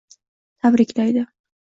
[0.61, 1.27] Tabriklaydi